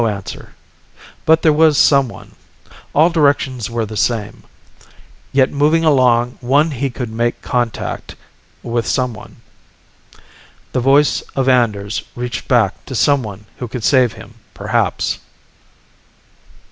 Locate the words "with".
8.63-8.87